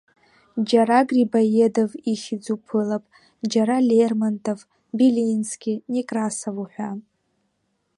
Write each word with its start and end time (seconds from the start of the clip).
Џьара 0.67 0.97
грибоедов 1.09 1.91
ихьӡ 2.11 2.45
уԥылап, 2.55 3.03
џьара 3.51 3.77
Лермонтов, 3.87 4.59
Белински, 4.97 5.73
Некрасов 5.91 6.57
уҳәа. 6.63 6.89